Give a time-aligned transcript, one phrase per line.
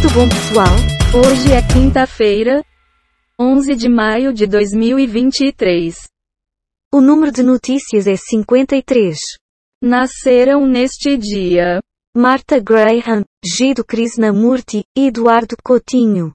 [0.00, 0.74] Tudo bom pessoal?
[1.14, 2.64] Hoje é quinta-feira,
[3.38, 6.08] 11 de maio de 2023.
[6.90, 9.18] O número de notícias é 53.
[9.82, 11.80] Nasceram neste dia
[12.16, 16.32] Martha Graham, Gido Krishnamurti, Eduardo Coutinho.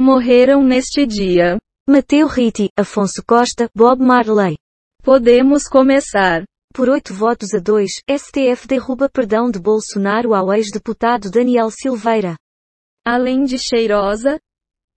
[0.00, 1.58] Morreram neste dia
[1.88, 4.56] Mateu Ritti, Afonso Costa, Bob Marley.
[5.02, 6.44] Podemos começar.
[6.72, 12.36] Por 8 votos a 2, STF derruba perdão de Bolsonaro ao ex-deputado Daniel Silveira.
[13.04, 14.38] Além de cheirosa,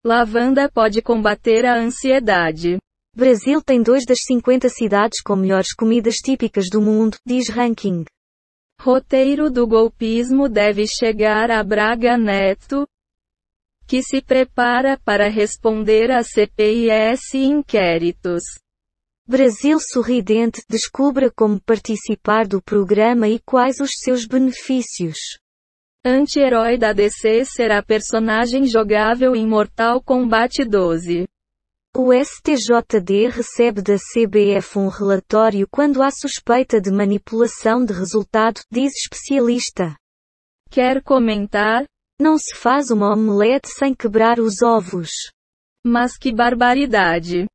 [0.05, 2.77] lavanda pode combater a ansiedade.
[3.15, 8.03] Brasil tem dois das 50 cidades com melhores comidas típicas do mundo, diz ranking.
[8.81, 12.87] Roteiro do golpismo deve chegar a Braga Neto,
[13.87, 18.43] que se prepara para responder a CPIS e inquéritos.
[19.25, 25.17] Brasil Sorridente descubra como participar do programa e quais os seus benefícios.
[26.05, 31.25] Anti-herói da DC será personagem jogável em Mortal Kombat 12.
[31.95, 38.91] O STJD recebe da CBF um relatório quando há suspeita de manipulação de resultado, diz
[38.97, 39.95] especialista.
[40.69, 41.85] Quer comentar?
[42.19, 45.09] Não se faz uma omelete sem quebrar os ovos.
[45.85, 47.45] Mas que barbaridade!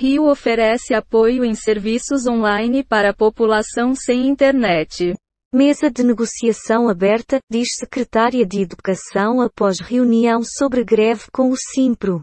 [0.00, 5.12] Rio oferece apoio em serviços online para a população sem internet.
[5.52, 12.22] Mesa de negociação aberta, diz secretária de Educação após reunião sobre greve com o Simpro.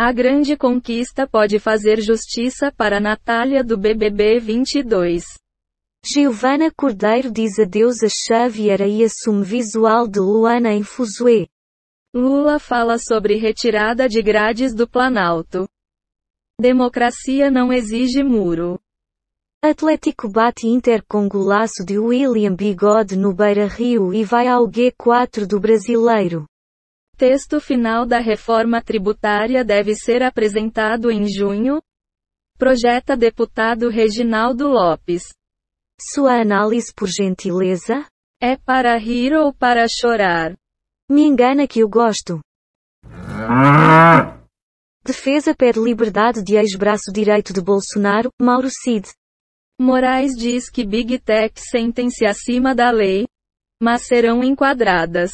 [0.00, 5.24] A grande conquista pode fazer justiça para Natália do BBB 22.
[6.06, 11.48] Giovana Cordeiro diz adeus a Xavier e assume visual de Luana em Fuzue.
[12.14, 15.68] Lula fala sobre retirada de grades do Planalto.
[16.60, 18.78] Democracia não exige muro.
[19.62, 25.46] Atlético bate Inter com golaço de William Bigode no Beira Rio e vai ao G4
[25.46, 26.46] do Brasileiro.
[27.16, 31.82] Texto final da reforma tributária deve ser apresentado em junho?
[32.56, 35.22] Projeta deputado Reginaldo Lopes.
[36.00, 38.06] Sua análise por gentileza?
[38.40, 40.54] É para rir ou para chorar?
[41.10, 42.40] Me engana que eu gosto.
[45.06, 49.06] Defesa pede liberdade de ex-braço direito de Bolsonaro, Mauro Cid.
[49.78, 53.26] Moraes diz que Big Tech sentem-se acima da lei,
[53.82, 55.30] mas serão enquadradas.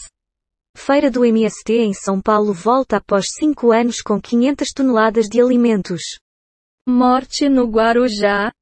[0.77, 6.03] Feira do MST em São Paulo volta após cinco anos com 500 toneladas de alimentos.
[6.89, 8.53] Morte no Guarujá.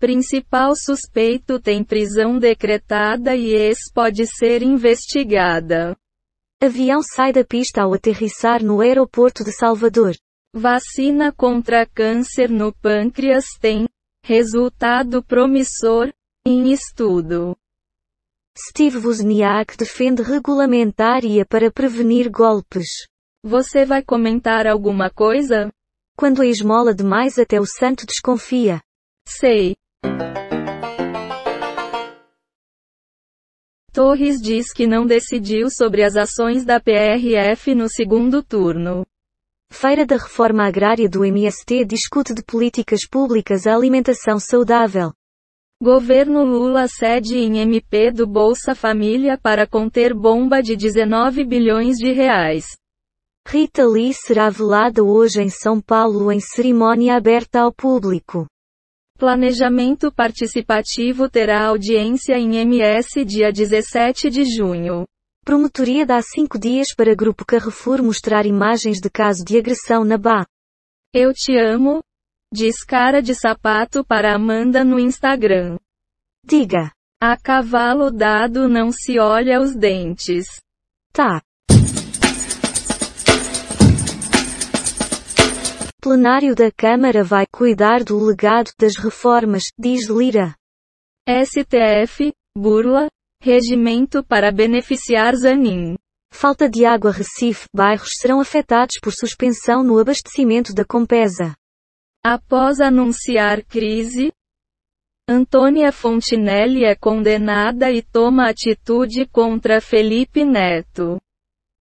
[0.00, 5.96] Principal suspeito tem prisão decretada e ex pode ser investigada.
[6.62, 10.16] Avião sai da pista ao aterrissar no aeroporto de Salvador.
[10.54, 13.86] Vacina contra câncer no pâncreas tem
[14.24, 16.10] resultado promissor
[16.46, 17.54] em estudo.
[18.58, 22.88] Steve Wozniak defende regulamentária para prevenir golpes.
[23.44, 25.70] Você vai comentar alguma coisa?
[26.16, 28.80] Quando a esmola demais até o santo desconfia.
[29.28, 29.76] Sei.
[33.96, 39.06] Torres diz que não decidiu sobre as ações da PRF no segundo turno.
[39.72, 45.14] Feira da Reforma Agrária do MST discute de políticas públicas a alimentação saudável.
[45.82, 52.12] Governo Lula cede em MP do Bolsa Família para conter bomba de 19 bilhões de
[52.12, 52.66] reais.
[53.48, 58.46] Rita Lee será velada hoje em São Paulo em cerimônia aberta ao público.
[59.16, 65.06] Planejamento participativo terá audiência em MS dia 17 de junho.
[65.42, 70.44] Promotoria dá cinco dias para Grupo Carrefour mostrar imagens de caso de agressão na BA.
[71.14, 72.02] Eu te amo,
[72.52, 75.78] diz cara de sapato para Amanda no Instagram.
[76.44, 76.92] Diga.
[77.18, 80.44] A cavalo dado não se olha os dentes.
[81.10, 81.40] Tá.
[86.06, 90.54] Plenário da Câmara vai cuidar do legado das reformas, diz Lira.
[91.28, 93.08] STF, burla,
[93.42, 95.96] regimento para beneficiar Zanin.
[96.32, 101.56] Falta de água Recife, bairros serão afetados por suspensão no abastecimento da Compesa.
[102.24, 104.30] Após anunciar crise,
[105.28, 111.18] Antônia Fontinelli é condenada e toma atitude contra Felipe Neto.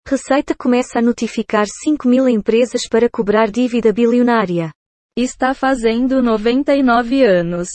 [0.08, 4.72] Receita começa a notificar 5 mil empresas para cobrar dívida bilionária.
[5.18, 7.70] Está fazendo 99 anos.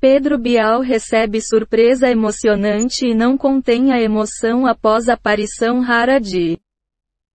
[0.00, 6.58] Pedro Bial recebe surpresa emocionante e não contém a emoção após aparição rara de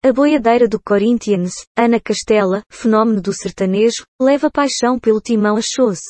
[0.04, 6.01] A boiadeira do Corinthians, Ana Castela, fenômeno do sertanejo, leva paixão pelo timão a shows.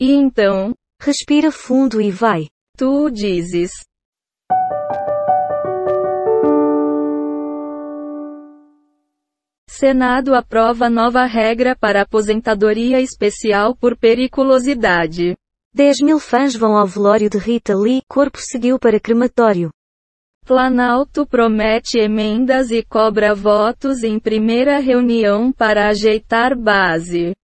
[0.00, 0.74] E então,
[1.04, 2.48] Respira fundo e vai.
[2.78, 3.70] Tu dizes.
[9.86, 15.36] Senado aprova nova regra para aposentadoria especial por periculosidade.
[15.74, 19.68] 10 mil fãs vão ao velório de Rita Lee, corpo seguiu para crematório.
[20.46, 27.34] Planalto promete emendas e cobra votos em primeira reunião para ajeitar base.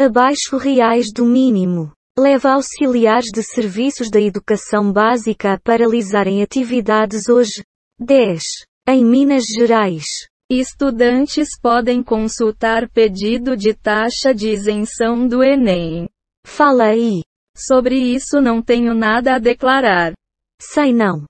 [0.00, 1.92] Abaixo reais do mínimo.
[2.18, 7.62] Leva auxiliares de serviços da educação básica a paralisarem atividades hoje.
[7.98, 8.42] 10.
[8.88, 10.26] Em Minas Gerais.
[10.50, 16.08] Estudantes podem consultar pedido de taxa de isenção do Enem.
[16.46, 17.22] Fala aí.
[17.54, 20.14] Sobre isso não tenho nada a declarar.
[20.60, 21.24] Sei não.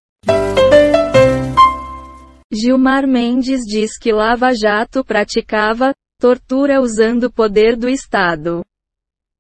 [2.53, 8.65] Gilmar Mendes diz que Lava Jato praticava tortura usando o poder do Estado.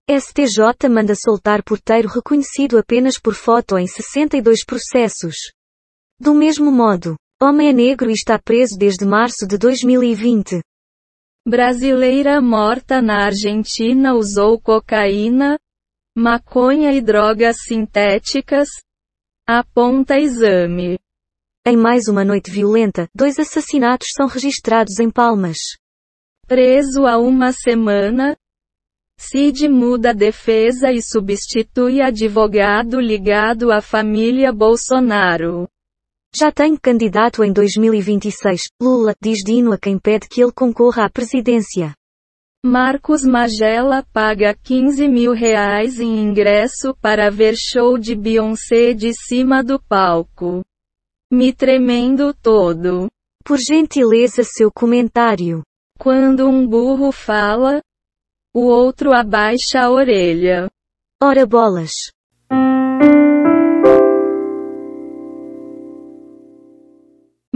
[0.09, 5.37] STJ manda soltar porteiro reconhecido apenas por foto em 62 processos.
[6.21, 10.61] Do mesmo modo, homem é negro e está preso desde março de 2020.
[11.47, 15.59] Brasileira morta na Argentina usou cocaína,
[16.17, 18.69] maconha e drogas sintéticas?
[19.49, 20.99] Aponta exame.
[21.65, 25.59] Em mais uma noite violenta, dois assassinatos são registrados em Palmas.
[26.49, 28.37] Preso há uma semana,
[29.17, 35.69] Cid muda defesa e substitui advogado ligado à família Bolsonaro.
[36.35, 38.63] Já tem candidato em 2026.
[38.83, 41.95] Lula diz Dino a quem pede que ele concorra à presidência.
[42.67, 49.63] Marcos Magela paga 15 mil reais em ingresso para ver show de Beyoncé de cima
[49.63, 50.65] do palco.
[51.31, 53.07] Me tremendo todo.
[53.45, 55.63] Por gentileza seu comentário.
[55.97, 57.81] Quando um burro fala,
[58.53, 60.69] o outro abaixa a orelha.
[61.23, 62.11] Ora bolas.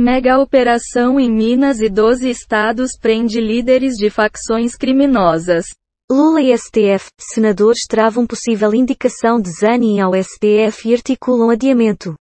[0.02, 5.66] Mega operação em Minas e 12 estados prende líderes de facções criminosas.
[6.10, 12.14] Lula e STF, senadores travam possível indicação de Zanin ao STF e articulam adiamento.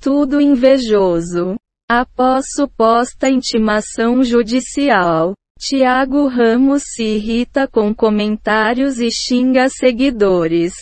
[0.00, 1.56] Tudo invejoso.
[1.86, 5.34] Após suposta intimação judicial.
[5.60, 10.72] Tiago Ramos se irrita com comentários e xinga seguidores.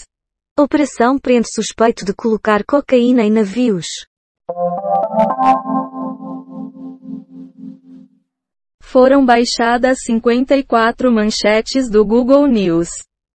[0.56, 3.88] Operação prende suspeito de colocar cocaína em navios.
[8.90, 12.88] Foram baixadas 54 manchetes do Google News,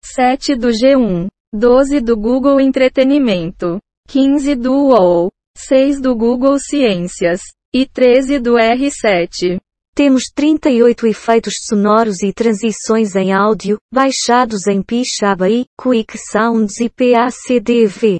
[0.03, 3.77] 7 do G1, 12 do Google Entretenimento,
[4.07, 7.41] 15 do UOL, 6 do Google Ciências
[7.71, 9.59] e 13 do R7.
[9.93, 18.19] Temos 38 efeitos sonoros e transições em áudio, baixados em Pixabay, Quick Sounds e PACDV.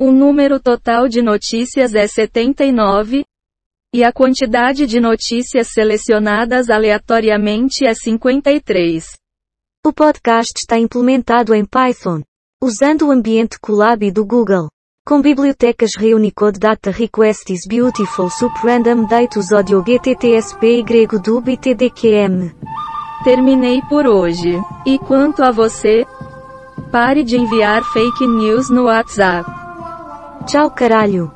[0.00, 3.24] O número total de notícias é 79,
[3.96, 9.06] e a quantidade de notícias selecionadas aleatoriamente é 53.
[9.82, 12.20] O podcast está implementado em Python,
[12.62, 14.68] usando o ambiente Colab do Google.
[15.06, 21.56] Com bibliotecas Reunicode Data Request is Beautiful Sup Random Datus Audio GTTSP y Dub e
[21.56, 22.54] TDQM.
[23.24, 24.60] Terminei por hoje.
[24.84, 26.04] E quanto a você?
[26.92, 29.50] Pare de enviar fake news no WhatsApp.
[30.46, 31.35] Tchau caralho.